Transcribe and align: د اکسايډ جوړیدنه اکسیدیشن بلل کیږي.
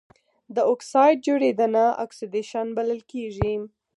د 0.55 0.57
اکسايډ 0.71 1.17
جوړیدنه 1.27 1.83
اکسیدیشن 2.05 2.67
بلل 2.77 3.01
کیږي. 3.11 3.53